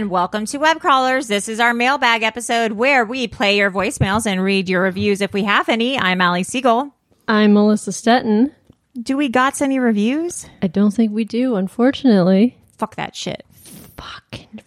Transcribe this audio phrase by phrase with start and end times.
[0.00, 1.28] And welcome to Web Crawlers.
[1.28, 5.34] This is our mailbag episode where we play your voicemails and read your reviews if
[5.34, 5.98] we have any.
[5.98, 6.94] I'm Ali Siegel.
[7.28, 8.50] I'm Melissa Stetten.
[8.98, 10.46] Do we got any reviews?
[10.62, 12.56] I don't think we do, unfortunately.
[12.78, 13.44] Fuck that shit.
[13.52, 14.62] Fucking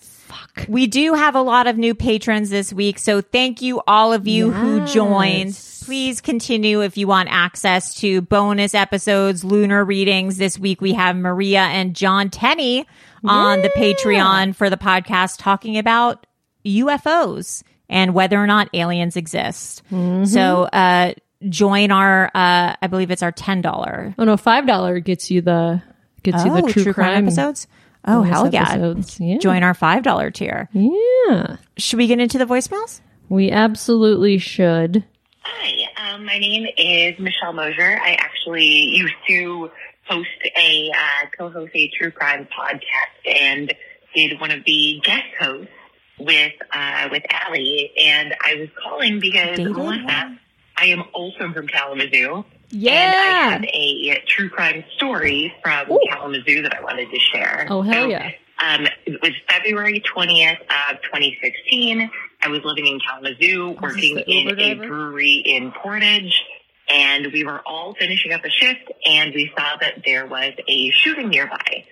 [0.68, 4.28] We do have a lot of new patrons this week, so thank you all of
[4.28, 5.60] you who joined.
[5.84, 10.38] Please continue if you want access to bonus episodes, lunar readings.
[10.38, 12.88] This week we have Maria and John Tenney
[13.26, 16.26] on the Patreon for the podcast talking about
[16.66, 19.84] UFOs and whether or not aliens exist.
[19.92, 20.26] Mm-hmm.
[20.26, 21.14] So, uh,
[21.50, 24.16] join our, uh, I believe it's our $10.
[24.18, 25.82] Oh no, five dollar gets you the
[26.24, 27.68] gets you the true, crime, episodes.
[28.06, 28.62] Oh, bonus hell yeah.
[28.64, 29.20] episodes.
[29.20, 29.38] Yeah.
[29.38, 30.70] Join our $5 tier.
[30.74, 33.02] Yeah, Should we get into the voicemails?
[33.30, 35.04] we absolutely should.
[35.42, 38.00] Hi, um, my name is Michelle Mosier.
[38.02, 39.70] I actually used to
[40.08, 40.28] host
[40.58, 43.74] a uh, co-host a true crime podcast and
[44.16, 45.72] did one of the guest hosts
[46.20, 47.92] with uh, with Allie.
[47.98, 50.38] And I was calling because Melissa,
[50.78, 52.44] I am also from Kalamazoo.
[52.74, 52.92] Yeah.
[53.02, 56.00] And I have a true crime story from Ooh.
[56.10, 57.68] Kalamazoo that I wanted to share.
[57.70, 58.32] Oh, hell So, yeah.
[58.64, 62.10] Um, it was February 20th of 2016.
[62.42, 66.42] I was living in Kalamazoo, working in a brewery in Portage,
[66.90, 70.90] and we were all finishing up a shift, and we saw that there was a
[70.92, 71.86] shooting nearby.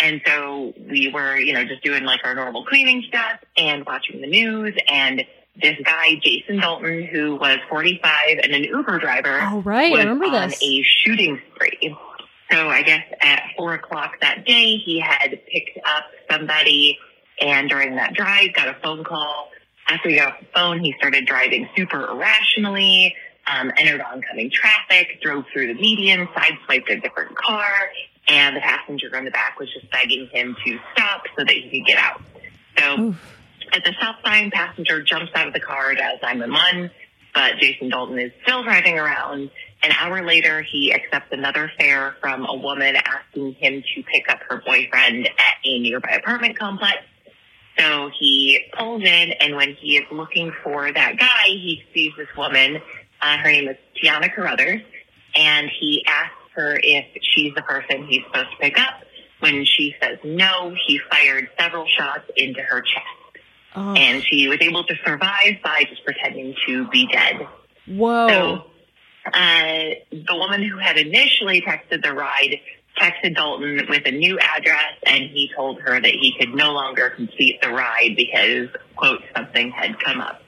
[0.00, 4.20] And so we were, you know, just doing like our normal cleaning stuff and watching
[4.20, 5.22] the news, and
[5.60, 9.92] this guy, Jason Dalton, who was 45 and an Uber driver, Oh, right.
[9.92, 10.62] I remember on this.
[10.62, 11.96] a shooting spree.
[12.50, 16.98] So I guess at four o'clock that day, he had picked up somebody,
[17.40, 19.50] and during that drive, got a phone call.
[19.88, 23.14] After he got off the phone, he started driving super irrationally,
[23.46, 27.64] um, entered oncoming traffic, drove through the median, sideswiped a different car,
[28.28, 31.68] and the passenger in the back was just begging him to stop so that he
[31.80, 32.20] could get out.
[32.78, 33.14] So
[33.72, 36.90] at the stop sign, passenger jumps out of the car, as I'm in 911,
[37.34, 39.50] but Jason Dalton is still driving around.
[39.82, 44.40] An hour later, he accepts another fare from a woman asking him to pick up
[44.48, 46.98] her boyfriend at a nearby apartment complex.
[47.78, 52.28] So he pulls in, and when he is looking for that guy, he sees this
[52.36, 52.80] woman.
[53.20, 54.82] Uh, her name is Tiana Carruthers,
[55.36, 59.02] and he asks her if she's the person he's supposed to pick up.
[59.38, 63.17] When she says no, he fired several shots into her chest
[63.74, 67.46] Oh, and she was able to survive by just pretending to be dead.
[67.86, 68.28] whoa.
[68.28, 68.64] So,
[69.32, 72.60] uh, the woman who had initially texted the ride
[72.98, 77.10] texted Dalton with a new address, and he told her that he could no longer
[77.10, 80.42] complete the ride because, quote, something had come up.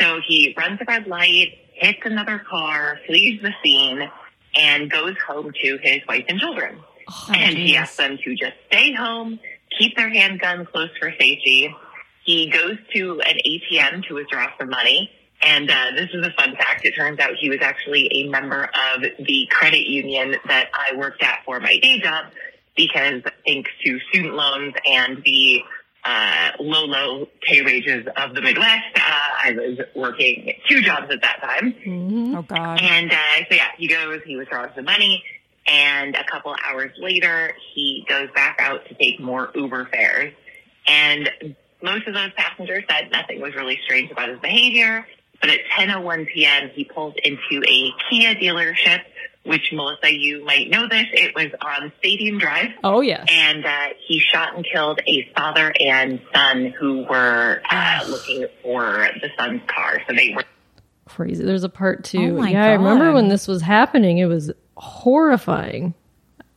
[0.00, 4.08] So he runs a red light, hits another car, flees the scene,
[4.54, 6.78] and goes home to his wife and children.
[7.34, 9.38] and he asks them to just stay home,
[9.78, 11.74] keep their handgun close for safety.
[12.26, 15.10] He goes to an ATM to withdraw some money.
[15.42, 16.84] And uh, this is a fun fact.
[16.84, 21.22] It turns out he was actually a member of the credit union that I worked
[21.22, 22.26] at for my day job
[22.76, 25.60] because thanks to student loans and the
[26.04, 28.96] uh, low, low pay wages of the Midwest.
[28.96, 29.00] Uh,
[29.44, 32.34] I was working two jobs at that time.
[32.36, 32.80] Oh God.
[32.80, 35.22] And uh, so, yeah, he goes, he withdraws the money.
[35.68, 40.32] And a couple hours later, he goes back out to take more Uber fares.
[40.88, 41.56] And
[41.86, 45.06] most of those passengers said nothing was really strange about his behavior.
[45.40, 49.00] But at 10.01 p.m., he pulls into a Kia dealership,
[49.44, 51.06] which, Melissa, you might know this.
[51.12, 52.70] It was on Stadium Drive.
[52.82, 53.26] Oh yes.
[53.30, 59.08] And uh, he shot and killed a father and son who were uh, looking for
[59.20, 60.00] the son's car.
[60.08, 60.44] So they were
[61.04, 61.44] Crazy.
[61.44, 62.18] There's a part two.
[62.18, 64.18] Oh my yeah, I remember when this was happening.
[64.18, 65.94] It was horrifying.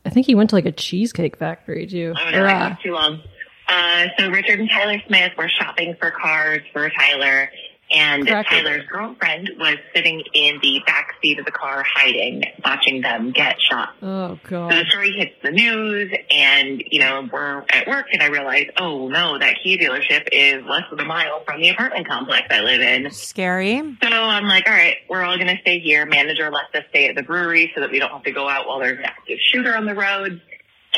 [0.04, 2.14] I think he went to like a cheesecake factory too.
[2.18, 3.22] Oh, Or, no, uh, too long.
[3.70, 7.50] Uh, so Richard and Tyler Smith were shopping for cars for Tyler,
[7.92, 13.00] and Cracker Tyler's girlfriend was sitting in the back seat of the car, hiding, watching
[13.00, 13.90] them get shot.
[14.02, 14.72] oh god!
[14.72, 18.66] So the story hits the news, and you know we're at work, and I realize,
[18.76, 22.60] oh no, that Kia dealership is less than a mile from the apartment complex I
[22.62, 23.10] live in.
[23.12, 23.76] Scary.
[24.02, 26.06] So I'm like, all right, we're all going to stay here.
[26.06, 28.66] Manager lets us stay at the brewery so that we don't have to go out
[28.66, 30.40] while there's an active shooter on the road.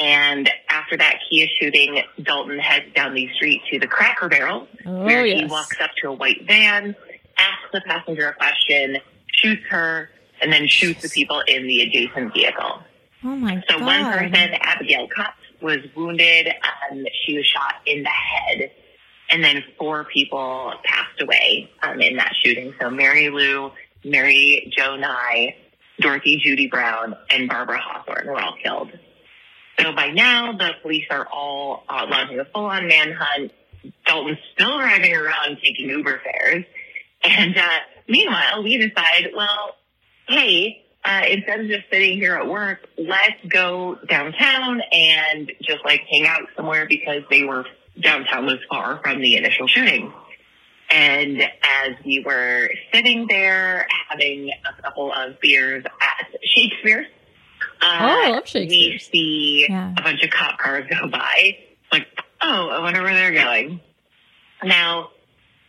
[0.00, 5.04] And after that Kia shooting, Dalton heads down the street to the Cracker Barrel, Oh,
[5.04, 6.96] where he walks up to a white van,
[7.38, 8.96] asks the passenger a question,
[9.32, 10.10] shoots her,
[10.40, 12.82] and then shoots the people in the adjacent vehicle.
[13.24, 13.64] Oh my God.
[13.68, 13.86] So God.
[13.86, 16.48] one person, Abigail Cutts, was wounded.
[16.90, 18.70] Um, she was shot in the head.
[19.30, 22.74] And then four people passed away um, in that shooting.
[22.80, 23.70] So Mary Lou,
[24.04, 25.54] Mary Jo Nye,
[26.00, 28.90] Dorothy Judy Brown, and Barbara Hawthorne were all killed.
[29.82, 33.52] So by now, the police are all uh, launching a full-on manhunt.
[34.06, 36.64] Dalton's still driving around taking Uber fares.
[37.24, 39.74] And uh, meanwhile, we decide, well,
[40.28, 46.02] hey, uh, instead of just sitting here at work, let's go downtown and just like
[46.08, 47.64] hang out somewhere because they were
[48.00, 50.12] downtown was far from the initial shooting.
[50.90, 57.06] And as we were sitting there having a couple of beers at Shakespeare's,
[57.82, 59.92] uh, Oh, I love we see Yeah.
[59.96, 61.58] a bunch of cop cars go by.
[61.90, 62.06] Like,
[62.40, 63.80] oh, I wonder where they're going.
[64.64, 65.10] Now,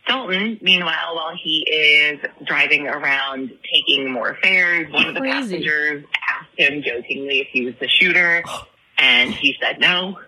[0.06, 5.56] Dalton, meanwhile, while he is driving around taking more fares, one of the Crazy.
[5.64, 8.42] passengers asked him jokingly if he was the shooter,
[8.98, 10.18] and he said no.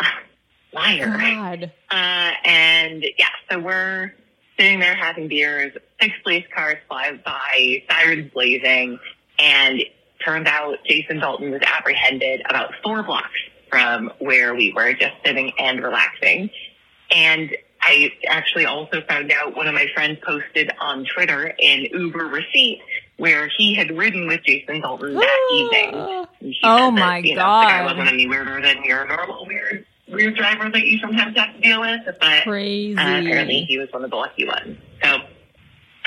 [0.72, 1.06] Liar.
[1.06, 1.72] God.
[1.90, 4.12] Uh, and yeah, so we're
[4.58, 5.72] sitting there having beers.
[6.00, 8.98] Six police cars fly by, sirens blazing,
[9.38, 9.82] and
[10.24, 13.30] turns out Jason Dalton was apprehended about four blocks
[13.70, 16.50] from where we were just sitting and relaxing.
[17.10, 22.26] And I actually also found out one of my friends posted on Twitter an Uber
[22.26, 22.80] receipt
[23.16, 26.26] where he had ridden with Jason Dalton that evening.
[26.40, 29.46] He Oh said that, my you know, The guy wasn't any weirder than your normal
[29.46, 32.96] weird weird driver that you sometimes have to deal with, but Crazy.
[32.96, 34.76] uh, apparently he was one of the lucky ones.
[35.02, 35.16] So,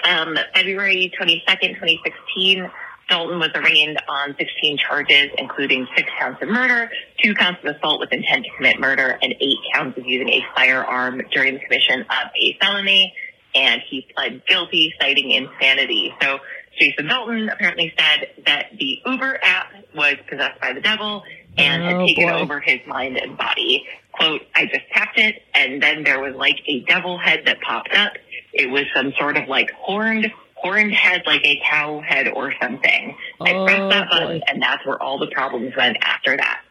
[0.07, 2.69] um, February 22nd, 2016,
[3.09, 6.89] Dalton was arraigned on 16 charges, including six counts of murder,
[7.21, 10.41] two counts of assault with intent to commit murder, and eight counts of using a
[10.55, 13.13] firearm during the commission of a felony.
[13.53, 16.13] And he pled guilty, citing insanity.
[16.21, 16.39] So
[16.79, 21.23] Jason Dalton apparently said that the Uber app was possessed by the devil
[21.57, 22.33] and Oh, had taken boy.
[22.39, 23.85] over his mind and body.
[24.11, 27.93] Quote, I just tapped it and then there was like a devil head that popped
[27.93, 28.13] up.
[28.51, 30.29] It was some sort of like horned,
[30.65, 33.15] horned head, like a cow head or something.
[33.41, 34.41] I Oh, pressed that button boy.
[34.47, 36.61] and that's where all the problems went after that.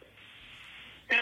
[1.09, 1.15] So,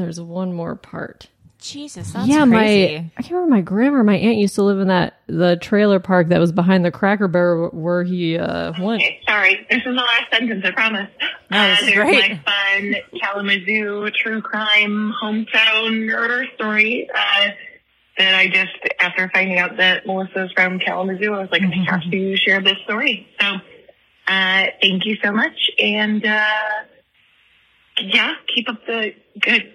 [0.00, 1.28] There's one more part.
[1.62, 2.98] Jesus, that's yeah, crazy.
[3.00, 6.00] my I can't remember my grandma, my aunt used to live in that the trailer
[6.00, 9.02] park that was behind the Cracker Barrel where he uh went.
[9.02, 9.66] Okay, sorry.
[9.68, 11.10] This is the last sentence, I promise.
[11.50, 12.30] No, this is there's great.
[12.30, 17.06] my fun Kalamazoo true crime hometown murder story.
[17.14, 17.48] Uh,
[18.18, 21.90] that I just, after finding out that Melissa Melissa's from Kalamazoo, I was like, I
[21.90, 23.26] have to share this story.
[23.40, 23.46] So,
[24.28, 25.70] uh, thank you so much.
[25.78, 26.44] And, uh,
[28.02, 29.72] yeah, keep up the good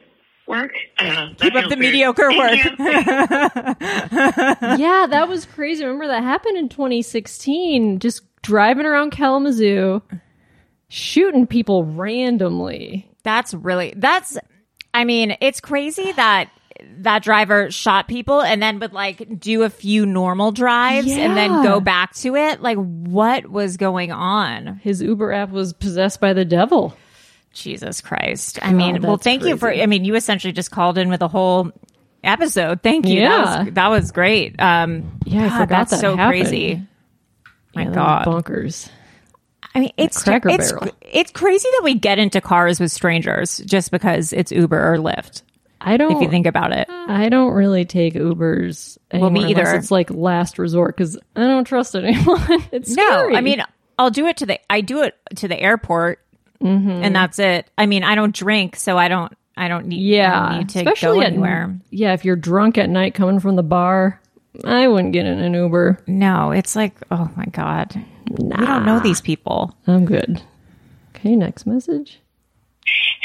[0.48, 0.72] work.
[1.00, 1.27] I don't know.
[1.30, 1.80] That Keep up the weird.
[1.80, 3.77] mediocre Thank work.
[4.80, 5.84] yeah, that was crazy.
[5.84, 8.00] Remember that happened in 2016.
[8.00, 10.01] Just driving around Kalamazoo,
[10.88, 13.10] shooting people randomly.
[13.24, 14.38] That's really that's
[14.94, 16.50] I mean, it's crazy that
[17.00, 21.63] that driver shot people and then would like do a few normal drives and then
[21.63, 22.62] go back to it.
[22.62, 24.77] Like what was going on?
[24.77, 26.96] His Uber app was possessed by the devil.
[27.54, 28.60] Jesus Christ.
[28.62, 29.72] I mean, well thank you for.
[29.72, 31.72] I mean, you essentially just called in with a whole
[32.24, 32.82] episode.
[32.82, 33.22] Thank you.
[33.22, 33.63] That Yeah.
[33.65, 34.60] was that was great.
[34.60, 36.42] Um Yeah, I God, forgot that's that so happened.
[36.44, 36.82] crazy.
[37.75, 38.25] My Yeah, God.
[38.25, 38.89] bonkers.
[39.74, 40.88] I mean, it's it's Barrel.
[41.01, 45.42] it's crazy that we get into cars with strangers just because it's Uber or Lyft.
[45.86, 46.12] I don't.
[46.15, 46.88] if you think about it.
[46.89, 48.98] I don't really take Ubers.
[49.13, 49.75] Well, me anymore either.
[49.77, 52.42] It's like last resort because I don't trust anyone.
[52.72, 53.36] it's No, scary.
[53.36, 53.63] I mean,
[54.00, 56.20] I'll do it to the I do it to the airport,
[56.62, 56.89] Mm-hmm.
[56.89, 57.70] and that's it.
[57.77, 60.80] I mean, I don't drink, so I don't I don't need yeah, don't need to
[60.80, 61.77] especially go at- anywhere.
[61.92, 64.20] yeah, if you're drunk at night coming from the bar,
[64.63, 66.00] I wouldn't get in an Uber.
[66.08, 67.94] No, it's like oh my god,
[68.32, 69.75] we don't know these people.
[69.86, 70.42] I'm good.
[71.15, 72.20] Okay, next message.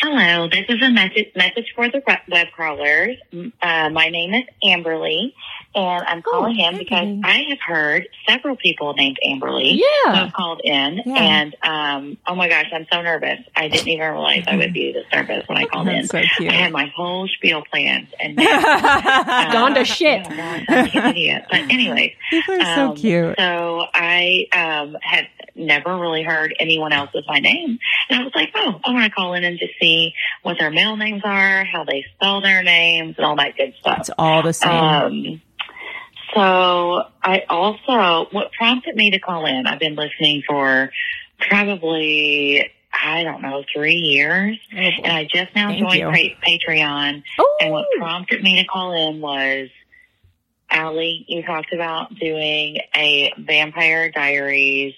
[0.03, 3.19] Hello, this is a message message for the web crawlers.
[3.35, 5.35] Uh, my name is Amberly,
[5.75, 10.15] and I'm calling in because I have heard several people named Amberly Yeah.
[10.15, 11.15] have called in, Yeah.
[11.17, 13.39] and um, oh my gosh, I'm so nervous.
[13.55, 16.07] I didn't even realize I would be this nervous when I called in.
[16.09, 16.51] So cute.
[16.51, 20.23] I had my whole spiel planned, and now, uh, Gone to shit.
[20.27, 21.45] oh my gosh, I'm an idiot.
[21.51, 23.35] But anyways, People are so um, cute.
[23.39, 27.79] So I um, had never really heard anyone else with my name.
[28.09, 30.71] And I was like, oh, I want to call in and just see what their
[30.71, 33.99] male names are, how they spell their names, and all that good stuff.
[34.01, 34.71] It's all the same.
[34.71, 35.43] Um,
[36.35, 40.91] so I also, what prompted me to call in, I've been listening for
[41.39, 44.59] probably, I don't know, three years.
[44.73, 47.23] and I just now Thank joined pa- Patreon.
[47.39, 49.69] Oh, And what prompted me to call in was,
[50.71, 54.95] Allie, you talked about doing a Vampire Diaries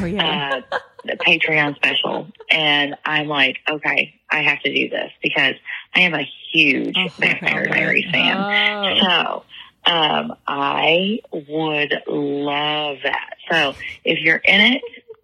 [0.00, 0.60] oh yeah.
[0.72, 0.80] uh,
[1.26, 2.28] Patreon special.
[2.50, 5.54] And I'm like, okay, I have to do this because
[5.94, 7.64] I am a huge Oh, Vampire.
[7.66, 8.36] Diaries fan.
[8.36, 9.00] Oh.
[9.00, 9.44] So,
[9.84, 13.34] um, I would love that.
[13.50, 14.82] So if you're in it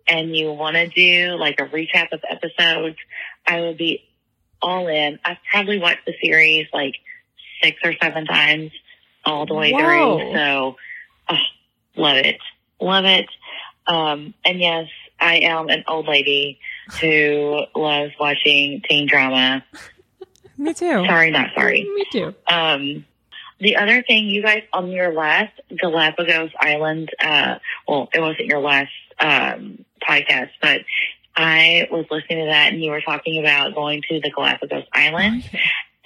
[0.09, 2.97] and you want to do like a recap of episodes,
[3.47, 4.03] I would be
[4.63, 5.19] all in.
[5.25, 6.95] I've probably watched the series like
[7.63, 8.73] six or seven times
[9.25, 10.19] all the way Whoa.
[10.19, 10.35] through.
[10.35, 10.77] So,
[11.29, 11.37] oh,
[11.97, 12.39] love it.
[12.81, 13.27] Love it.
[13.87, 14.89] Um, and yes,
[15.21, 16.59] I am an old lady
[17.01, 19.65] who loves watching teen drama.
[20.59, 21.05] Me too.
[21.07, 21.85] Sorry, not sorry.
[21.85, 22.35] Me too.
[22.49, 23.05] Um,
[23.61, 27.57] the other thing, you guys on your last Galapagos Island, uh,
[27.89, 30.83] well, it wasn't your last um, podcast, but
[31.37, 35.47] I was listening to that, and you were talking about going to the Galapagos Islands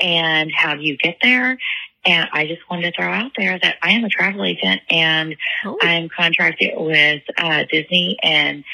[0.00, 1.58] and how do you get there.
[2.04, 5.36] And I just wanted to throw out there that I am a travel agent, and
[5.64, 5.76] Oh.
[5.82, 8.64] I'm contracted with uh, Disney and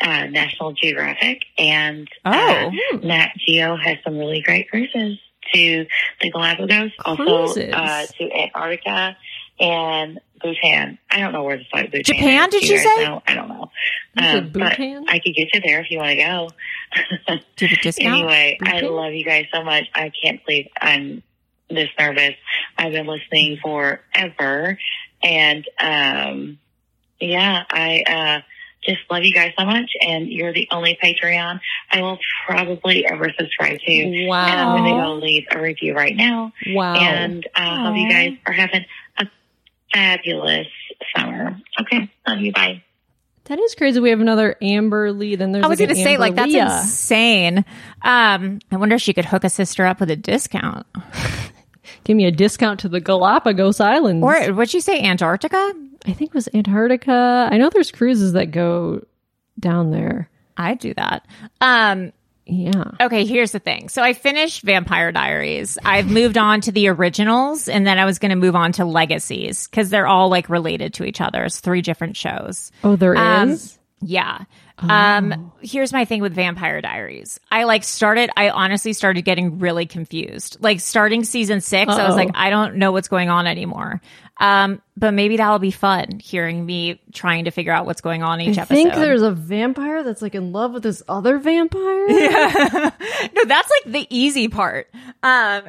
[0.00, 2.98] uh, National Geographic, and uh, Oh.
[3.02, 5.18] Nat Geo has some really great cruises
[5.54, 5.86] to
[6.20, 9.16] the Galapagos, also uh, to Antarctica
[9.58, 10.98] and Bhutan.
[11.10, 13.04] I don't know where the fuck Bhutan Japan, did you say?
[13.04, 13.70] No, I don't know.
[14.18, 15.06] Um, but Bhutan?
[15.08, 16.48] I could get you there if you want to go.
[17.56, 18.00] Discount.
[18.00, 19.84] Anyway, I love you guys so much.
[19.94, 21.22] I can't believe I'm
[21.68, 22.34] this nervous.
[22.78, 24.78] I've been listening forever.
[25.22, 26.58] And um
[27.20, 28.40] yeah, I uh
[28.86, 33.32] just love you guys so much and you're the only Patreon I will probably ever
[33.38, 34.26] subscribe to.
[34.26, 34.46] Wow!
[34.46, 36.52] And I'm gonna go leave a review right now.
[36.68, 36.94] Wow.
[36.94, 38.84] And I hope you guys are having
[39.18, 39.26] a
[39.92, 40.68] fabulous
[41.16, 41.60] summer.
[41.80, 42.10] Okay.
[42.26, 42.52] Love you.
[42.52, 42.82] Bye.
[43.44, 44.00] that is crazy.
[44.00, 45.36] We have another Amberly.
[45.38, 46.78] Then there's I was like going to say, Amber like, that's Leah.
[46.80, 47.64] insane.
[48.02, 50.86] Um, I wonder if she could hook a sister up with a discount.
[52.04, 54.24] Give me a discount to the Galapagos Islands.
[54.24, 55.72] Or what'd you say, Antarctica?
[56.06, 57.48] I think it was Antarctica.
[57.50, 59.04] I know there's cruises that go
[59.58, 60.28] down there.
[60.56, 61.26] I'd do that.
[61.60, 62.12] Um,
[62.46, 62.84] Yeah.
[63.00, 63.88] okay, here's the thing.
[63.88, 65.78] So I finished Vampire Diaries.
[65.84, 68.84] I've moved on to the originals, and then I was going to move on to
[68.84, 71.44] Legacies because they're all like related to each other.
[71.44, 72.70] It's three different shows.
[72.84, 73.18] Oh, there is.
[73.20, 74.44] Um, Yeah.
[74.78, 77.40] Um, here's my thing with Vampire Diaries.
[77.50, 80.58] I like started, I honestly started getting really confused.
[80.60, 84.02] Like starting season 6 I was like, I don't know what's going on anymore.
[84.38, 88.40] Um, but maybe that'll be fun hearing me trying to figure out what's going on
[88.40, 88.74] each I episode.
[88.74, 92.06] I think there's a vampire that's like in love with this other vampire.
[92.10, 92.90] Yeah.
[93.34, 94.90] no, that's like the easy part.
[95.22, 95.62] Um,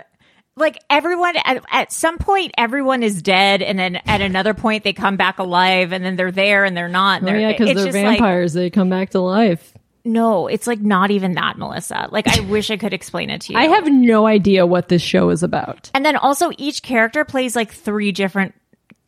[0.57, 4.91] like everyone at, at some point, everyone is dead, and then at another point they
[4.93, 7.21] come back alive, and then they're there and they're not.
[7.21, 8.53] And Oh they're, yeah, because they're just like- vampires.
[8.53, 9.73] they come back to life.
[10.07, 12.07] No, it's like not even that, Melissa.
[12.11, 13.59] Like I wish I could explain it to you.
[13.59, 15.91] I have no idea what this show is about.
[15.93, 18.55] and then also each character plays like three different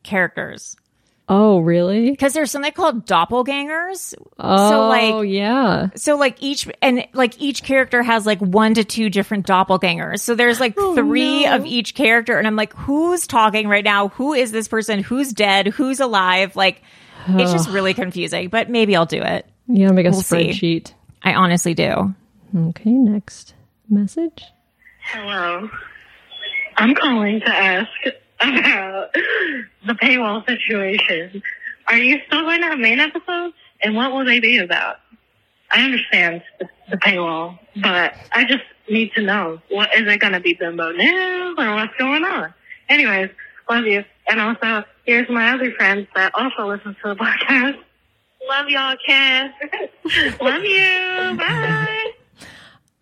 [0.04, 0.76] characters
[1.32, 2.10] Oh, really?
[2.10, 4.16] because there's something called doppelgangers.
[4.40, 5.90] Oh, so like yeah.
[5.96, 10.22] So like each and like each character has like one to two different doppelgangers.
[10.22, 14.08] So there's like oh, three of each character and I'm like who's talking right now?
[14.10, 15.04] Who is this person?
[15.04, 15.68] Who's dead?
[15.68, 16.56] Who's alive?
[16.56, 16.82] Like
[17.28, 19.46] it's just really confusing, but maybe I'll do it.
[19.70, 20.50] You gotta make a We'll see.
[20.50, 20.94] spreadsheet.
[21.24, 22.16] I honestly do.
[22.56, 23.54] Okay, next
[23.90, 24.44] message.
[25.04, 25.70] Hello.
[26.78, 27.90] I'm calling to ask
[28.40, 29.14] about
[29.86, 31.44] the paywall situation.
[31.88, 33.54] Are you still going to have main episodes?
[33.82, 34.98] And what will they be about?
[35.72, 40.34] I understand the, the paywall, but I just need to know what is it going
[40.34, 42.54] to be bimbo news or what's going on.
[42.88, 43.30] Anyways,
[43.70, 44.04] love you.
[44.30, 47.78] And also, here's my other friends that also listen to the podcast.
[48.50, 49.52] Love y'all, Cass.
[50.42, 51.38] love you.
[51.38, 52.12] Bye.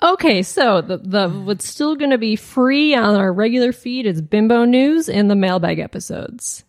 [0.04, 4.22] Okay, so the the what's still going to be free on our regular feed is
[4.22, 6.64] Bimbo News and the mailbag episodes.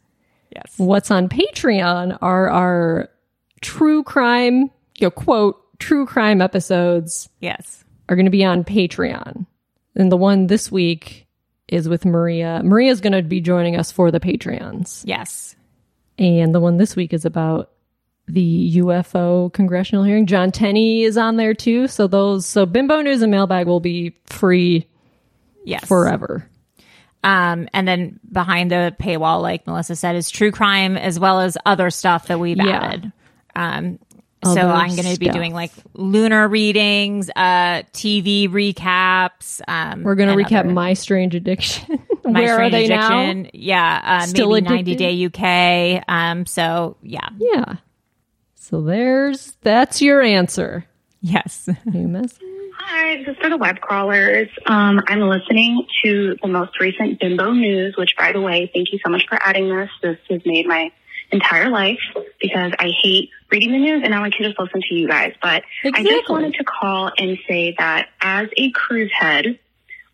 [0.54, 0.74] Yes.
[0.78, 3.10] What's on Patreon are our
[3.60, 7.84] true crime, you know, quote, true crime episodes Yes.
[8.08, 9.44] are going to be on Patreon.
[9.94, 11.26] And the one this week
[11.68, 12.62] is with Maria.
[12.64, 15.02] Maria's going to be joining us for the Patreons.
[15.04, 15.54] Yes.
[16.16, 17.70] And the one this week is about
[18.28, 20.26] the UFO congressional hearing.
[20.26, 21.88] John Tenney is on there too.
[21.88, 24.86] So those, so Bimbo News and Mailbag will be free
[25.64, 25.84] Yes.
[25.86, 26.48] forever.
[27.24, 31.58] Um, and then behind the paywall, like Melissa said, is true crime as well as
[31.66, 32.68] other stuff that we've Yeah.
[32.80, 33.12] added.
[33.56, 33.98] Um,
[34.44, 39.60] so Other I'm going to be doing like lunar readings, uh, TV recaps.
[39.66, 41.98] Um, We're going to recap other- My Strange Addiction.
[42.24, 43.42] My Where are Strange they Addiction.
[43.42, 43.50] now?
[43.52, 44.98] Yeah, uh, Still maybe 90 addicted?
[44.98, 46.04] Day UK.
[46.06, 47.74] Um, so yeah, Yeah.
[48.68, 50.84] So there's, that's your answer.
[51.22, 52.42] yes, New message.
[52.76, 54.48] Hi, this is for the web crawlers.
[54.66, 58.98] Um, I'm listening to the most recent Bimbo News, which, by the way, thank you
[59.02, 59.88] so much for adding this.
[60.02, 60.92] This has made my
[61.32, 61.98] entire life
[62.42, 65.32] because I hate reading the news and now I can just listen to you guys.
[65.40, 69.58] But I just wanted to call and say that as a cruise head,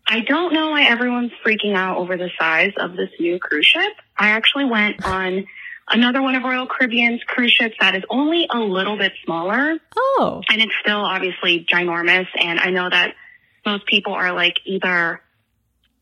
[0.07, 3.93] I don't know why everyone's freaking out over the size of this new cruise ship.
[4.17, 5.45] I actually went on
[5.89, 10.41] another one of Royal Caribbean's cruise ships that is only a little bit smaller Oh,
[10.49, 12.27] and it's still obviously ginormous.
[12.39, 13.13] And I know that
[13.65, 15.21] most people are like either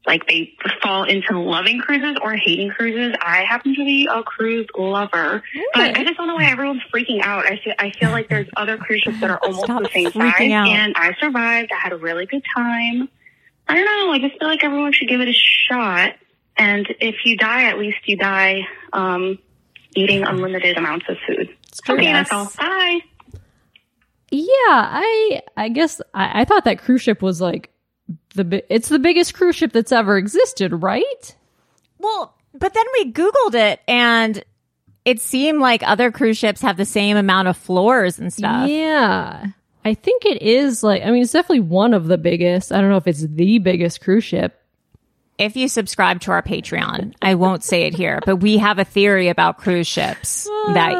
[0.05, 3.15] like they fall into loving cruises or hating cruises.
[3.21, 5.41] I happen to be a cruise lover,
[5.73, 7.45] but I just don't know why everyone's freaking out.
[7.45, 10.11] I feel I feel like there's other cruise ships that are almost Stop the same
[10.11, 10.67] size, out.
[10.67, 11.71] and I survived.
[11.71, 13.07] I had a really good time.
[13.65, 14.11] I don't know.
[14.11, 16.15] I just feel like everyone should give it a shot.
[16.57, 19.39] And if you die, at least you die um,
[19.95, 21.49] eating unlimited amounts of food.
[21.89, 22.29] Okay, Yes.
[22.29, 22.51] that's all.
[22.67, 22.99] Bye.
[24.31, 24.47] yeah.
[24.69, 27.69] I I guess I, I thought that cruise ship was like
[28.35, 31.35] the it's the biggest cruise ship that's ever existed, right?
[31.99, 34.43] Well, but then we Googled it and
[35.05, 38.69] it seemed like other cruise ships have the same amount of floors and stuff.
[38.69, 39.47] Yeah.
[39.85, 42.71] I think it is like I mean it's definitely one of the biggest.
[42.71, 44.59] I don't know if it's the biggest cruise ship.
[45.43, 48.85] If you subscribe to our Patreon, I won't say it here, but we have a
[48.85, 50.93] theory about cruise ships that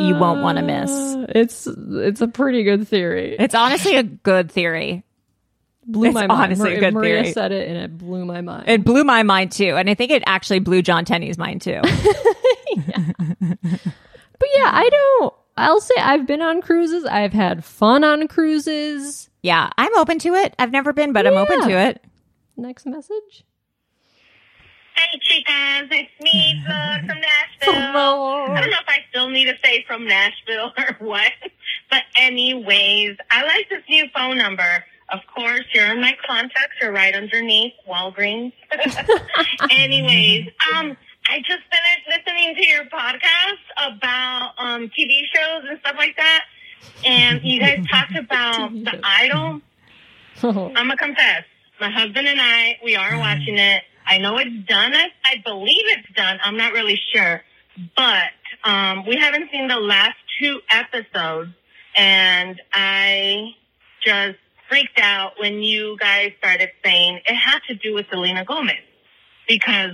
[0.00, 0.90] you won't want to miss.
[0.90, 3.36] Uh, It's it's a pretty good theory.
[3.38, 5.02] It's honestly a good theory.
[5.84, 6.42] blew it's my mind.
[6.42, 7.32] honestly a Mar- good Maria theory.
[7.32, 8.68] said it and it blew my mind.
[8.68, 9.76] It blew my mind too.
[9.76, 11.80] And I think it actually blew John Tenney's mind too.
[11.82, 11.90] but
[14.54, 17.04] yeah, I don't I'll say I've been on cruises.
[17.04, 19.28] I've had fun on cruises.
[19.42, 20.54] yeah, I'm open to it.
[20.58, 22.04] I've never been, but I'm open to it.
[22.56, 23.44] Next message.
[24.98, 26.60] Hey, chicas, it's me,
[27.06, 27.72] from Nashville.
[28.50, 31.32] I don't know if I still need to say from Nashville or what,
[31.88, 34.84] but anyways, I like this new phone number.
[35.10, 36.74] Of course, you're in my contacts.
[36.82, 38.52] You're right underneath Walgreens.
[39.70, 40.96] anyways, um,
[41.28, 46.44] I just finished listening to your podcast about um TV shows and stuff like that,
[47.04, 49.60] and you guys talked about the Idol.
[50.42, 51.44] I'm gonna confess.
[51.80, 53.84] My husband and I, we are watching it.
[54.08, 54.94] I know it's done.
[54.94, 56.38] I, I believe it's done.
[56.42, 57.42] I'm not really sure,
[57.96, 58.24] but
[58.64, 61.50] um, we haven't seen the last two episodes,
[61.96, 63.50] and I
[64.04, 68.76] just freaked out when you guys started saying it had to do with Selena Gomez
[69.48, 69.92] because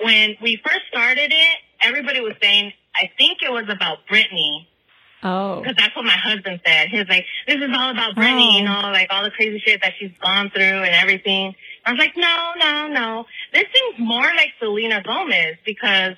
[0.00, 4.66] when we first started it, everybody was saying I think it was about Britney
[5.26, 5.60] Oh.
[5.60, 6.88] because that's what my husband said.
[6.90, 9.80] He was like, "This is all about Britney, you know, like all the crazy shit
[9.82, 11.54] that she's gone through and everything."
[11.86, 13.26] I was like, "No, no, no.
[13.52, 16.14] This seems more like Selena Gomez because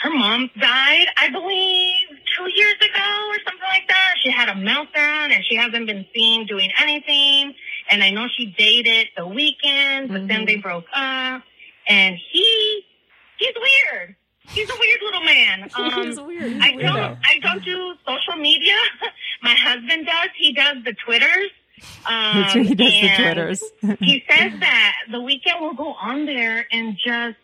[0.00, 4.14] her mom died, I believe, two years ago or something like that.
[4.22, 7.54] She had a meltdown and she hasn't been seen doing anything.
[7.90, 11.42] And I know she dated the Weeknd, but then they broke up.
[11.86, 12.82] And he,
[13.38, 14.16] he's weird.
[14.48, 15.70] He's a weird little man.
[15.76, 16.52] Um, He's weird.
[16.52, 16.82] He's I weirdo.
[16.94, 17.18] don't.
[17.24, 18.74] I don't do social media.
[19.42, 20.28] My husband does.
[20.36, 21.50] He does the twitters.
[22.06, 23.62] Um, he does the Twitters.
[24.00, 27.36] he says that the Weeknd will go on there and just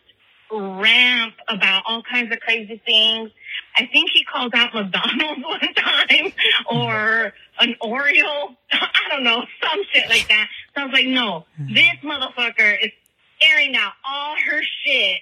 [0.51, 3.31] rant about all kinds of crazy things.
[3.75, 6.33] I think he called out McDonald's one time
[6.71, 8.55] or an Oreo.
[8.71, 10.47] I don't know, some shit like that.
[10.75, 12.91] So I was like, no, this motherfucker is
[13.41, 15.17] airing out all her shit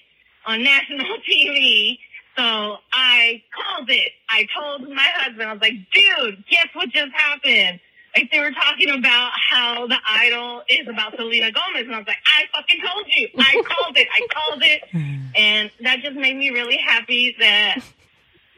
[0.46, 1.98] on national TV.
[2.38, 4.12] So I called it.
[4.30, 7.80] I told my husband, I was like, dude, guess what just happened?
[8.16, 12.08] Like they were talking about how the idol is about Selena Gomez, and I was
[12.08, 14.82] like, I fucking told you, I called it, I called it,
[15.36, 17.80] and that just made me really happy that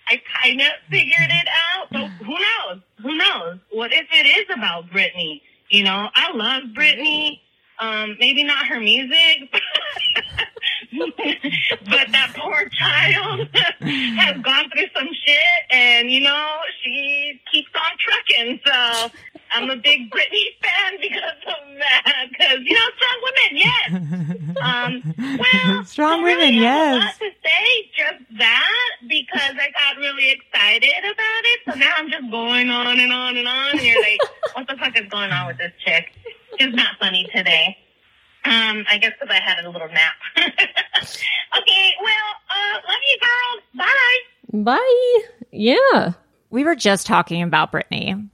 [0.08, 1.88] I kind of figured it out.
[1.92, 2.82] But who knows?
[3.02, 3.60] Who knows?
[3.72, 5.42] What if it is about Britney?
[5.70, 7.40] You know, I love Britney.
[7.80, 9.52] Um, maybe not her music,
[10.98, 13.48] but that poor child
[13.82, 15.40] has gone through some shit,
[15.70, 18.60] and you know she keeps on trucking.
[18.66, 19.12] So
[19.52, 22.28] I'm a big Britney fan because of that.
[22.30, 24.44] Because you know, strong women, yes.
[24.58, 27.04] Um, well, Strong really women, have a yes.
[27.04, 31.60] lot to say just that because I got really excited about it.
[31.70, 33.70] So now I'm just going on and on and on.
[33.72, 34.20] And you're like,
[34.54, 36.08] what the fuck is going on with this chick?
[36.60, 37.78] She's not funny today.
[38.46, 40.16] Um, I guess because I had a little nap.
[40.38, 43.64] okay, well, uh, love you, girls.
[43.76, 44.78] Bye.
[44.78, 45.20] Bye.
[45.52, 46.14] Yeah.
[46.50, 48.28] We were just talking about Britney.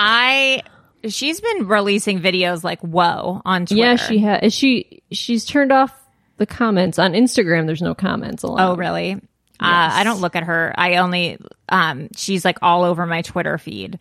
[0.00, 0.62] I
[1.08, 3.80] she's been releasing videos like whoa on Twitter.
[3.82, 4.54] Yeah, she has.
[4.54, 5.02] She?
[5.12, 5.94] She's turned off
[6.38, 7.66] the comments on Instagram.
[7.66, 8.72] There's no comments allowed.
[8.72, 9.14] Oh, really?
[9.14, 9.18] Uh,
[9.92, 10.72] I don't look at her.
[10.76, 13.98] I only um she's like all over my Twitter feed.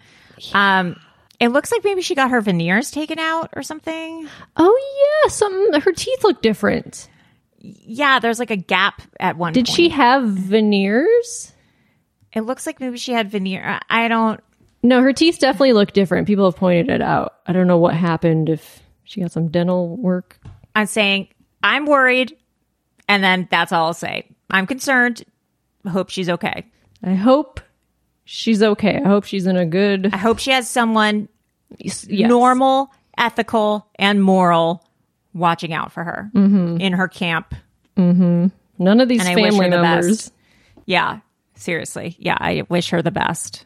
[0.53, 0.95] Um
[1.39, 4.27] it looks like maybe she got her veneers taken out or something.
[4.55, 7.09] Oh yeah, some her teeth look different.
[7.59, 9.75] Yeah, there's like a gap at one Did point.
[9.75, 11.51] she have veneers?
[12.31, 13.79] It looks like maybe she had veneer.
[13.89, 14.39] I don't
[14.81, 16.27] No, her teeth definitely look different.
[16.27, 17.35] People have pointed it out.
[17.45, 20.39] I don't know what happened if she got some dental work.
[20.75, 21.29] I'm saying
[21.61, 22.37] I'm worried
[23.07, 24.29] and then that's all I'll say.
[24.49, 25.23] I'm concerned.
[25.87, 26.65] Hope she's okay.
[27.03, 27.59] I hope
[28.25, 29.01] she's okay.
[29.03, 31.27] I hope she's in a good I hope she has someone
[31.77, 32.07] yes.
[32.09, 34.85] normal, ethical, and moral
[35.33, 36.77] watching out for her mm-hmm.
[36.79, 37.53] in her camp.
[37.97, 38.47] Mm-hmm.
[38.77, 40.07] None of these And I wish family the members.
[40.07, 40.33] best.
[40.85, 41.19] Yeah,
[41.55, 42.15] seriously.
[42.19, 43.65] Yeah, I wish her the best.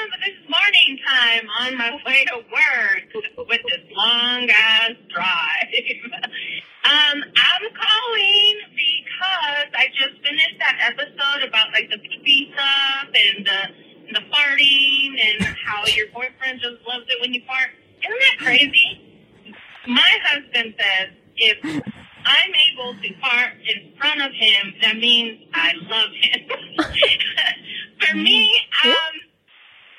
[0.19, 5.71] this morning time on my way to work with this long ass drive.
[6.83, 13.45] um, I'm calling because I just finished that episode about like the pee stuff and
[13.45, 13.59] the
[14.13, 17.69] the farting and how your boyfriend just loves it when you fart.
[18.03, 19.23] Isn't that crazy?
[19.87, 21.83] My husband says if
[22.25, 26.85] I'm able to fart in front of him, that means I love him.
[28.01, 28.51] For me,
[28.83, 29.30] um,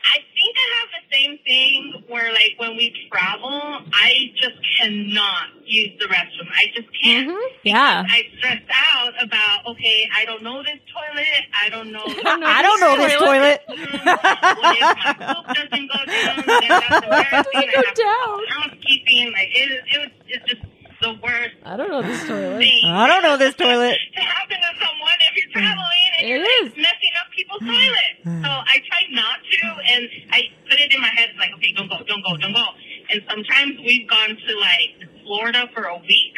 [0.04, 5.46] I think I have the same thing where, like, when we travel, I just cannot
[5.64, 6.48] use the restroom.
[6.54, 7.28] I just can't.
[7.28, 7.56] Mm-hmm.
[7.64, 8.04] Yeah.
[8.08, 11.42] I stress out about, okay, I don't know this toilet.
[11.62, 12.02] I don't know.
[12.06, 13.24] I don't know this mm-hmm.
[13.24, 13.60] toilet.
[13.68, 16.44] what if my poop doesn't go down?
[16.46, 17.50] Then that's embarrassing.
[17.54, 18.40] I have down.
[18.48, 19.32] housekeeping.
[19.32, 20.62] Like, it, it, was- it's just
[21.02, 22.58] the worst I don't know this toilet.
[22.58, 23.98] thing I don't know this toilet.
[24.14, 28.22] to happen to someone if you're traveling and It you're like, messing up people's toilets.
[28.22, 29.51] So I try not to,
[29.92, 32.64] and I put it in my head like, okay, don't go, don't go, don't go.
[33.11, 36.35] And sometimes we've gone to like Florida for a week,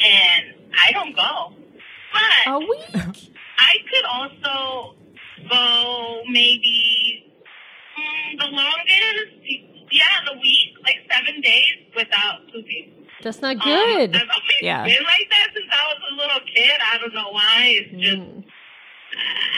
[0.00, 0.54] and
[0.86, 1.52] I don't go.
[2.12, 2.94] But A week.
[3.58, 4.96] I could also
[5.50, 7.26] go maybe
[7.98, 9.34] Mm, the longest,
[9.90, 13.04] yeah, the week, like seven days without pooping.
[13.20, 14.14] That's not Um, good.
[14.16, 14.84] I've always Yeah.
[14.84, 16.80] been like that since I was a little kid.
[16.80, 17.64] I don't know why.
[17.66, 18.44] It's just Mm.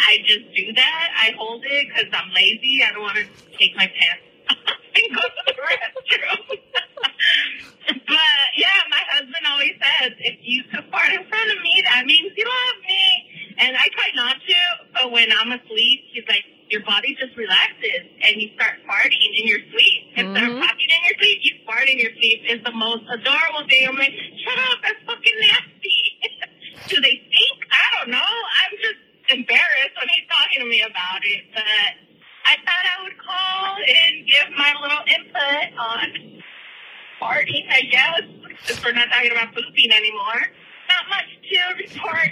[0.08, 1.08] I just do that.
[1.14, 2.82] I hold it because I'm lazy.
[2.82, 3.26] I don't want to
[3.58, 4.56] take my pants off
[4.96, 6.58] and go to the restroom.
[8.08, 12.06] but yeah, my husband always says, if you could fart in front of me, that
[12.06, 13.54] means you love me.
[13.58, 14.56] And I try not to,
[14.94, 19.44] but when I'm asleep, he's like, your body just relaxes and you start farting in
[19.46, 20.00] your sleep.
[20.16, 20.60] Instead of Mhm.
[20.66, 22.42] talking in your sleep, you fart in your sleep.
[22.48, 23.88] It's the most adorable thing.
[23.88, 26.00] I'm like, shut up, that's fucking nasty.
[26.88, 27.58] Do they stink?
[27.70, 28.32] I don't know.
[28.64, 31.44] I'm just embarrassed when he's talking to me about it.
[31.54, 31.64] But
[32.46, 36.42] I thought I would call and give my little input on
[37.20, 38.22] farting, I guess,
[38.66, 40.40] since we're not talking about pooping anymore.
[40.88, 42.30] Not much to report.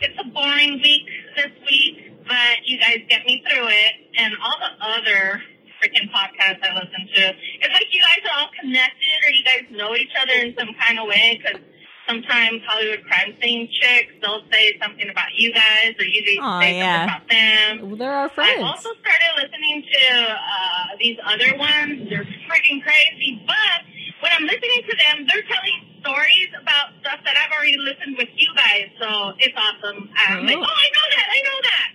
[0.00, 3.92] It's a boring week this week, but you guys get me through it.
[4.18, 5.42] And all the other
[5.82, 7.22] freaking podcasts I listen to,
[7.60, 10.70] it's like you guys are all connected or you guys know each other in some
[10.80, 11.60] kind of way because
[12.08, 16.60] sometimes Hollywood crime scene chicks, they'll say something about you guys or you guys Aw,
[16.60, 17.06] say yeah.
[17.06, 17.88] something about them.
[17.88, 18.60] Well, they're our friends.
[18.62, 22.08] I also started listening to uh, these other ones.
[22.10, 23.42] They're freaking crazy.
[23.46, 23.86] But
[24.22, 28.28] when I'm listening to them, they're telling stories about stuff that I've already listened with
[28.36, 28.86] you guys.
[29.00, 30.08] So it's awesome.
[30.16, 30.62] I'm like, Oh.
[30.62, 31.26] oh, I know that.
[31.28, 31.88] I know that.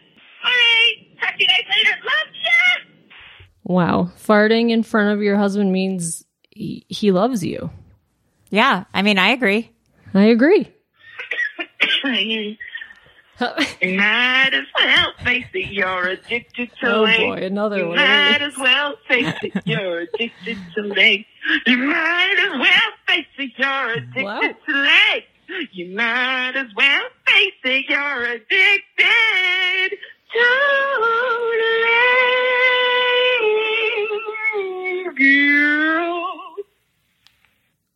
[0.44, 0.96] All right.
[1.20, 1.96] Talk to you guys later.
[2.04, 3.10] Love ya.
[3.64, 4.12] Wow.
[4.18, 7.70] Farting in front of your husband means he, he loves you.
[8.50, 8.84] Yeah.
[8.94, 9.72] I mean, I agree.
[10.14, 10.72] I agree.
[13.82, 15.72] You might as well face it.
[15.72, 17.18] You're addicted to Oh it.
[17.18, 17.98] boy, another You one.
[17.98, 19.54] might as well face it.
[19.66, 21.26] You're addicted to legs.
[21.68, 23.52] You might as well face it.
[23.58, 24.42] You're addicted Wow.
[24.42, 25.26] to legs.
[25.72, 27.86] You might as well face it.
[27.90, 29.98] You're addicted
[30.34, 30.44] to
[31.84, 31.88] legs.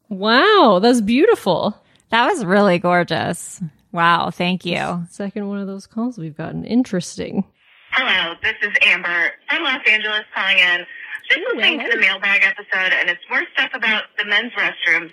[0.10, 1.78] Wow, that's beautiful.
[2.10, 3.62] That was really gorgeous.
[3.92, 4.30] Wow.
[4.32, 5.04] Thank you.
[5.10, 6.64] Second one of those calls we've gotten.
[6.66, 7.44] Interesting.
[7.92, 10.86] Hello, this is Amber from Los Angeles calling in.
[11.30, 15.12] Just listening to the mailbag episode, and it's more stuff about the men's restrooms.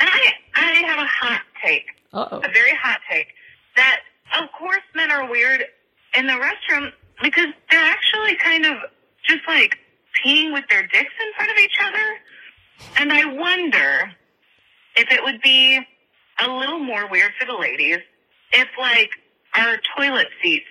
[0.00, 2.38] And I, I have a hot take, Uh-oh.
[2.38, 3.26] a very hot take,
[3.76, 4.00] that
[4.40, 5.64] of course men are weird
[6.16, 6.90] in the restroom
[7.22, 8.76] because they're actually kind of
[9.28, 9.76] just like
[10.24, 12.98] peeing with their dicks in front of each other.
[12.98, 14.10] And I wonder
[14.96, 15.80] if it would be
[16.40, 17.98] a little more weird for the ladies
[18.52, 19.10] if like
[19.54, 20.66] our toilet seats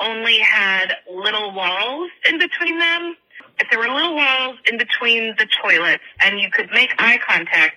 [0.00, 3.16] only had little walls in between them.
[3.58, 7.76] If there were little walls in between the toilets and you could make eye contact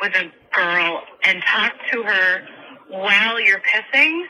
[0.00, 2.46] with a girl and talk to her
[2.88, 4.24] while you're pissing,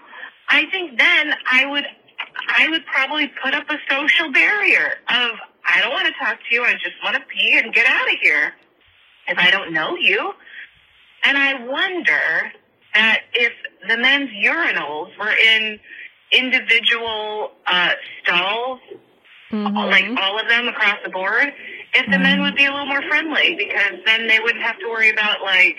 [0.49, 1.85] I think then I would
[2.49, 5.31] I would probably put up a social barrier of
[5.71, 8.09] I don't want to talk to you, I just want to pee and get out
[8.09, 8.55] of here.
[9.29, 10.33] If I don't know you.
[11.25, 12.53] And I wonder
[12.95, 13.53] that if
[13.89, 15.79] the men's urinals were in
[16.33, 18.81] individual uh, stalls,
[19.51, 21.53] like all of them across the board,
[21.95, 24.89] if the men would be a little more friendly because then they wouldn't have to
[24.89, 25.79] worry about like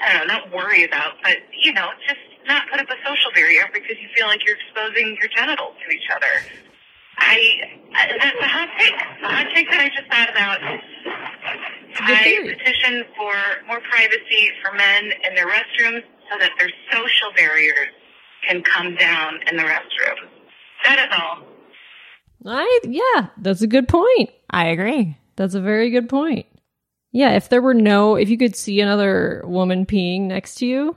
[0.00, 3.32] I don't know, not worry about, but you know, just not put up a social
[3.34, 6.65] barrier because you feel like you're exposing your genitals to each other.
[7.18, 8.94] I, I that's a hot take.
[8.94, 10.60] A hot take that I just thought about.
[11.98, 13.34] I petition for
[13.66, 17.88] more privacy for men in their restrooms so that their social barriers
[18.46, 20.28] can come down in the restroom.
[20.84, 21.42] That is all.
[22.44, 24.30] I yeah, that's a good point.
[24.50, 25.16] I agree.
[25.36, 26.46] That's a very good point.
[27.12, 30.96] Yeah, if there were no, if you could see another woman peeing next to you,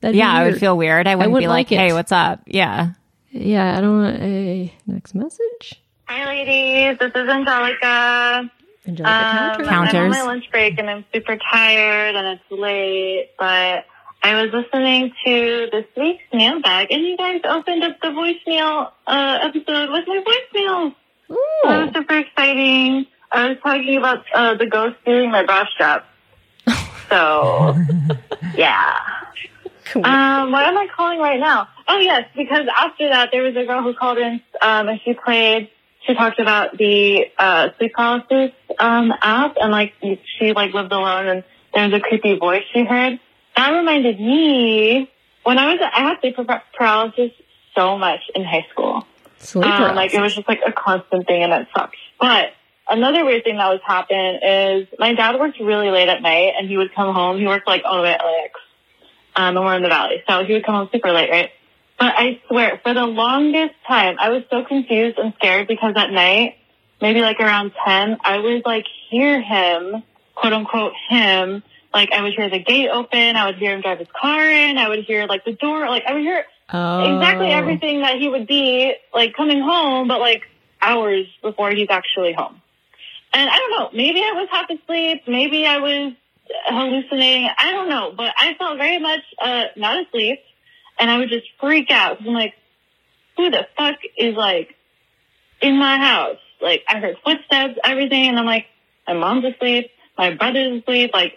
[0.00, 1.06] that'd yeah, be I would feel weird.
[1.06, 1.78] I wouldn't, be like, it.
[1.78, 2.40] hey, what's up?
[2.46, 2.92] Yeah.
[3.30, 5.80] Yeah, I don't want a next message.
[6.06, 6.98] Hi, ladies.
[6.98, 8.50] This is Angelica.
[8.86, 9.94] Angelica Um, Counters.
[9.94, 13.86] I'm on my lunch break and I'm super tired and it's late, but
[14.22, 19.38] I was listening to this week's mailbag and you guys opened up the voicemail uh,
[19.42, 20.94] episode with my voicemail.
[21.30, 21.36] Ooh.
[21.64, 23.06] That was super exciting.
[23.30, 26.06] I was talking about uh, the ghost doing my bra strap.
[27.10, 27.74] So,
[28.54, 28.94] yeah.
[29.96, 31.66] Um, why am I calling right now?
[31.92, 35.12] Oh yes, because after that there was a girl who called in um, and she
[35.12, 35.70] played.
[36.06, 39.94] She talked about the uh, sleep paralysis um, app and like
[40.38, 43.18] she like lived alone and there was a creepy voice she heard.
[43.56, 45.10] That reminded me
[45.42, 47.32] when I was I had sleep par- paralysis
[47.74, 49.04] so much in high school.
[49.38, 51.98] Sleep Um, like it was just like a constant thing and it sucks.
[52.20, 52.52] But
[52.88, 56.68] another weird thing that was happening is my dad worked really late at night and
[56.68, 57.40] he would come home.
[57.40, 58.60] He worked like all the way at LAX.
[59.34, 60.22] Um, and we're in the valley.
[60.28, 61.50] So he would come home super late, right?
[62.00, 66.10] But I swear, for the longest time, I was so confused and scared because at
[66.10, 66.56] night
[67.00, 70.02] maybe like around 10, I would like hear him,
[70.34, 71.62] quote unquote him.
[71.92, 73.36] Like I would hear the gate open.
[73.36, 74.78] I would hear him drive his car in.
[74.78, 75.88] I would hear like the door.
[75.88, 77.16] Like I would hear Oh.
[77.16, 80.42] exactly everything that he would be like coming home, but like
[80.80, 82.62] hours before he's actually home.
[83.32, 86.12] And I don't know, maybe I was half asleep, maybe I was
[86.66, 90.40] hallucinating, I don't know, but I felt very much uh, not asleep,
[91.00, 92.20] and I would just freak out.
[92.20, 92.54] I'm like,
[93.36, 94.76] who the fuck is like
[95.60, 96.38] in my house?
[96.60, 98.66] Like I heard footsteps, everything, and I'm like,
[99.06, 101.34] my mom's asleep, my brother's asleep, like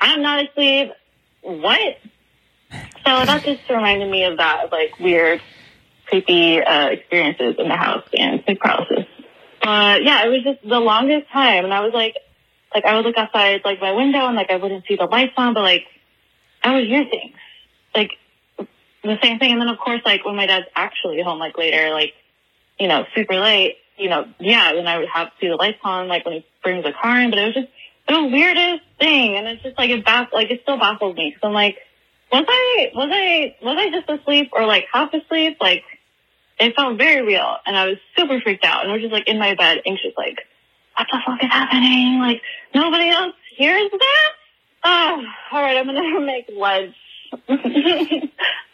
[0.00, 0.92] I'm not asleep.
[1.42, 1.98] What?
[3.04, 5.40] So that just reminded me of that, like weird,
[6.06, 9.06] creepy uh, experiences in the house and sleep paralysis.
[9.62, 12.16] But yeah, it was just the longest time, and I was like,
[12.72, 15.32] like I would look outside like my window, and like I wouldn't see the lights
[15.36, 15.86] on, but like
[16.62, 17.34] I would hear things,
[17.94, 18.12] like
[19.02, 19.52] the same thing.
[19.52, 22.14] And then of course, like when my dad's actually home, like later, like
[22.78, 25.78] you know, super late, you know, yeah, then I would have to see the lights
[25.84, 27.30] on, like when he brings the car in.
[27.30, 27.68] But it was just
[28.08, 31.46] the weirdest thing, and it's just like it baff- like it still baffles me because
[31.46, 31.76] I'm like,
[32.32, 35.58] was I was I was I just asleep or like half asleep?
[35.60, 35.84] Like
[36.58, 39.28] it felt very real, and I was super freaked out, and I was just like
[39.28, 40.38] in my bed, anxious, like
[40.96, 42.18] what the fuck is happening?
[42.20, 42.42] Like
[42.74, 44.30] nobody else hears that.
[44.82, 46.94] Oh, all right, I'm gonna make lunch.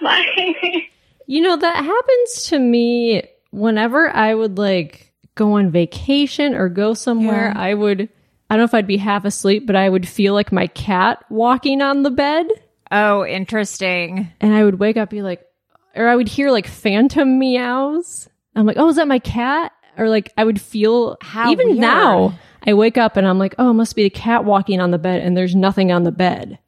[0.00, 0.88] Bye.
[1.26, 6.94] You know, that happens to me whenever I would like go on vacation or go
[6.94, 7.52] somewhere.
[7.54, 7.60] Yeah.
[7.60, 8.08] I would,
[8.48, 11.24] I don't know if I'd be half asleep, but I would feel like my cat
[11.28, 12.46] walking on the bed.
[12.92, 14.28] Oh, interesting.
[14.40, 15.44] And I would wake up, be like,
[15.94, 18.28] or I would hear like phantom meows.
[18.54, 19.72] I'm like, oh, is that my cat?
[19.98, 21.78] Or like, I would feel, How even weird.
[21.80, 24.90] now, I wake up and I'm like, oh, it must be the cat walking on
[24.90, 26.58] the bed and there's nothing on the bed.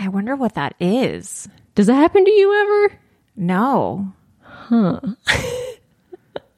[0.00, 1.48] I wonder what that is.
[1.74, 2.98] Does that happen to you ever?
[3.36, 4.12] No.
[4.42, 5.00] Huh.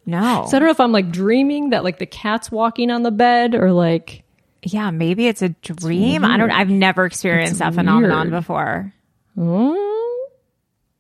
[0.07, 0.47] No.
[0.49, 3.11] So I don't know if I'm like dreaming that like the cat's walking on the
[3.11, 4.23] bed or like,
[4.63, 6.25] yeah, maybe it's a dream.
[6.25, 6.51] I don't.
[6.51, 8.41] I've never experienced It's that phenomenon weird.
[8.43, 8.93] before.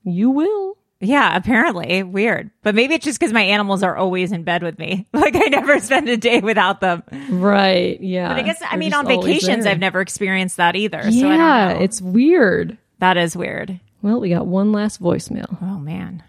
[0.04, 0.76] you will.
[1.04, 2.50] Yeah, apparently weird.
[2.62, 5.06] But maybe it's just because my animals are always in bed with me.
[5.12, 7.02] Like I never spend a day without them.
[7.28, 8.00] Right.
[8.00, 8.28] Yeah.
[8.28, 9.66] But I guess I They're mean on vacations.
[9.66, 11.02] I've never experienced that either.
[11.08, 11.36] Yeah, so I
[11.68, 11.84] don't know.
[11.84, 12.78] it's weird.
[13.00, 13.78] that is weird.
[14.00, 15.58] Well, we got one last voicemail.
[15.62, 16.22] Oh man.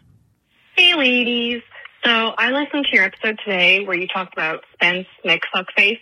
[0.75, 1.62] Hey, ladies.
[2.03, 5.99] So I listened to your episode today where you talked about Spence McFuckface.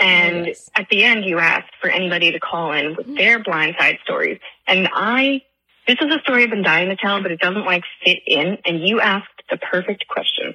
[0.00, 0.70] And Oh, yes.
[0.76, 4.38] at the end, you asked for anybody to call in with their blindside stories.
[4.66, 5.42] And I,
[5.88, 8.58] this is a story I've been dying to tell, but it doesn't like fit in.
[8.66, 10.54] And you asked the perfect question.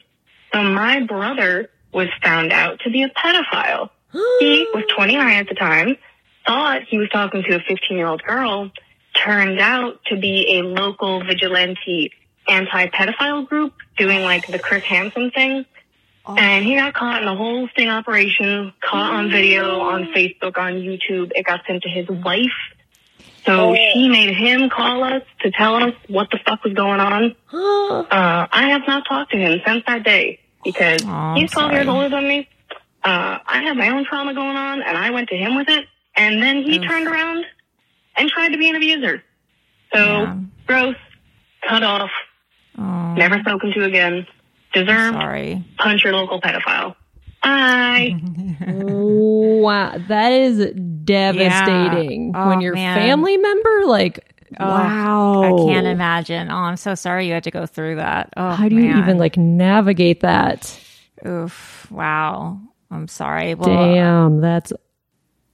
[0.54, 3.90] So my brother was found out to be a pedophile.
[4.40, 5.98] he was 29 at the time,
[6.46, 8.72] thought he was talking to a 15 year old girl,
[9.16, 12.12] turned out to be a local vigilante
[12.48, 15.66] anti-pedophile group doing like the Chris Hansen thing.
[16.26, 16.36] Oh.
[16.38, 20.74] And he got caught in a whole sting operation, caught on video, on Facebook, on
[20.74, 21.32] YouTube.
[21.36, 22.52] It got sent to his wife.
[23.46, 27.36] So she made him call us to tell us what the fuck was going on.
[27.94, 31.88] Uh, I have not talked to him since that day because Oh, he's 12 years
[31.88, 32.48] older than me.
[33.04, 35.86] Uh, I have my own trauma going on and I went to him with it.
[36.16, 37.46] And then he turned around
[38.16, 39.24] and tried to be an abuser.
[39.94, 40.36] So Yeah.
[40.68, 40.96] gross,
[41.68, 42.10] cut off,
[42.80, 44.26] Oh, never spoken to again.
[44.74, 45.64] Deserved, sorry.
[45.78, 46.96] punch your local pedophile.
[47.44, 48.20] Bye.
[48.68, 50.72] wow, that is
[51.04, 52.32] devastating.
[52.36, 52.98] Oh, when your man.
[52.98, 54.30] family member, like,
[54.60, 56.52] Oh, wow, I can't imagine.
[56.52, 58.32] Oh, I'm so sorry you had to go through that.
[58.38, 59.00] Oh, How do you man.
[59.00, 60.80] even like navigate that?
[61.26, 61.88] Oof.
[61.90, 62.60] Wow.
[62.92, 63.56] I'm sorry.
[63.56, 64.72] Well, Damn, that's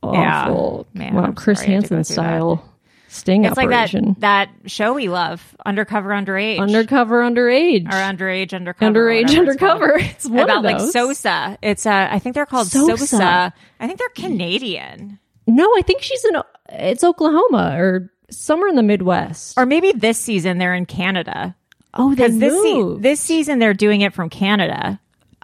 [0.04, 0.88] Yeah, awful.
[0.94, 2.40] man, wow, I'm Chris sorry you had to go Hansen through that.
[2.40, 2.69] style
[3.10, 6.60] sting It's like that that show we love, Undercover Underage.
[6.60, 8.94] undercover, underage, or underage undercover.
[9.10, 9.98] underage, it's undercover.
[10.00, 10.80] It's one about like.
[10.92, 11.58] Sosa.
[11.62, 12.98] It's uh I think they're called Sosa.
[13.08, 13.54] Sosa.
[13.80, 15.20] I think they're Canadian.
[15.48, 16.42] No, I think she's in.
[16.70, 19.58] It's Oklahoma or somewhere in the Midwest.
[19.58, 21.56] Or maybe this season they're in Canada.
[21.96, 25.00] oh, they this se- this season they're doing it from Canada.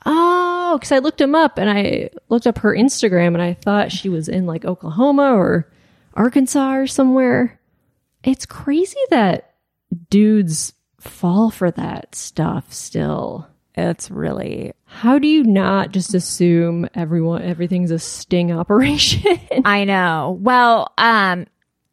[0.05, 3.91] Oh, because I looked him up and I looked up her Instagram and I thought
[3.91, 5.67] she was in like Oklahoma or
[6.15, 7.59] Arkansas or somewhere.
[8.23, 9.53] It's crazy that
[10.09, 13.47] dudes fall for that stuff still.
[13.77, 19.39] It's really How do you not just assume everyone everything's a sting operation?
[19.65, 20.37] I know.
[20.41, 21.45] Well, um,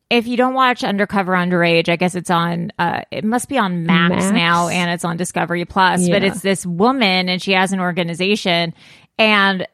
[0.08, 2.70] if you don't watch Undercover Underage, I guess it's on.
[2.78, 4.30] Uh, it must be on Max, Max?
[4.30, 6.06] now, and it's on Discovery Plus.
[6.08, 8.74] But it's this woman, and she has an organization,
[9.18, 9.66] and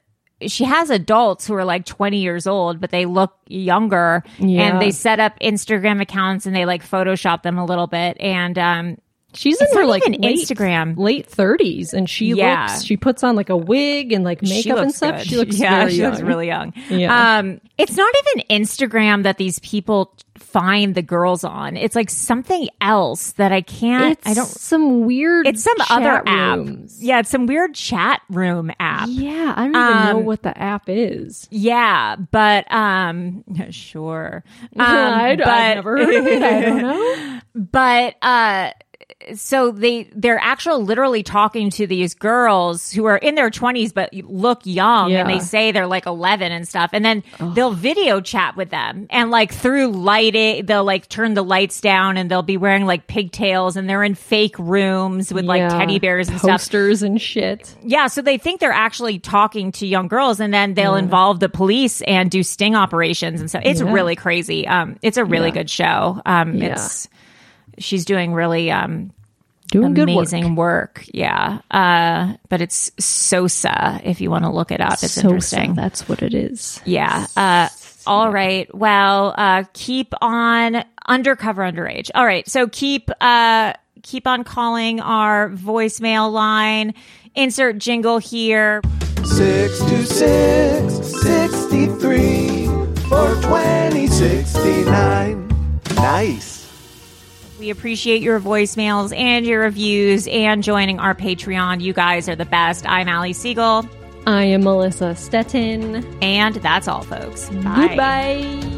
[0.47, 4.62] she has adults who are like 20 years old, but they look younger, Yeah.
[4.62, 8.57] and they set up Instagram accounts and they like Photoshop them a little bit, and
[8.59, 8.99] um,
[9.35, 10.97] She's in her like an late, Instagram.
[10.97, 12.66] late 30s and she Yeah.
[12.68, 15.18] looks she puts on like a wig and like makeup and stuff.
[15.18, 15.26] good.
[15.26, 16.11] She looks yeah, she young.
[16.12, 16.72] looks really young.
[16.89, 17.39] Yeah.
[17.39, 21.76] Um, it's not even Instagram that these people find the girls on.
[21.76, 24.12] It's like something else that I can't.
[24.18, 24.47] It's I don't.
[24.47, 26.57] some weird It's some other app.
[26.59, 26.99] rooms.
[27.05, 29.09] Yeah, it's some weird chat room app.
[29.11, 31.47] Yeah, I don't even know Um, what the app is.
[31.51, 34.43] Yeah, but um, sure.
[34.79, 36.43] Um, but, I've never heard of it.
[36.43, 37.41] I don't know.
[37.55, 38.70] but uh
[39.35, 44.13] so they they're actually literally talking to these girls who are in their 20s but
[44.13, 47.23] look young and they say they're like 11 and stuff and then
[47.55, 52.17] they'll video chat with them and like through lighting they'll like turn the lights down
[52.17, 56.29] and they'll be wearing like pigtails and they're in fake rooms with like teddy bears
[56.29, 57.77] and stuff posters and shit.
[57.83, 61.49] yeah, so they think they're actually talking to young girls, and then they'll involve the
[61.49, 63.93] police and do sting operations and so It's Yeah.
[63.93, 64.67] really crazy.
[64.67, 65.55] Um, it's a really Yeah.
[65.55, 66.21] good show.
[66.27, 66.73] Um, Yeah.
[66.73, 67.09] it's
[67.79, 69.12] she's doing really um
[69.70, 70.16] Doing good work.
[70.16, 71.05] amazing work.
[71.12, 74.01] Yeah, uh, but it's Sosa.
[74.03, 75.74] If you want to look it up, it's Sosa, interesting.
[75.74, 76.81] That's what it is.
[76.87, 77.26] Yeah.
[77.37, 77.68] Uh,
[78.07, 78.74] all right.
[78.74, 82.11] Well, uh, keep on undercover underage.
[82.14, 82.49] All right.
[82.49, 86.95] So keep, uh, keep on calling our voicemail line.
[87.35, 88.81] Insert jingle here.
[89.24, 92.64] 626 63
[93.11, 95.49] 420 69.
[95.97, 96.58] Nice.
[97.59, 101.81] We appreciate your voicemails and your reviews and joining our Patreon.
[101.81, 102.89] You guys are the best.
[102.89, 103.89] I'm Ali Siegel.
[104.27, 106.05] I am Melissa Stetten.
[106.23, 107.49] And that's all, folks.
[107.49, 107.87] Bye.
[107.89, 108.78] Goodbye.